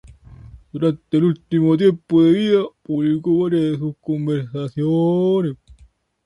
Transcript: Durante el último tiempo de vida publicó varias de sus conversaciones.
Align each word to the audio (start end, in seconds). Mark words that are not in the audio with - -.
Durante 0.71 1.17
el 1.17 1.25
último 1.25 1.77
tiempo 1.77 2.23
de 2.23 2.31
vida 2.31 2.63
publicó 2.81 3.37
varias 3.43 3.73
de 3.73 3.77
sus 3.77 3.95
conversaciones. 4.01 5.57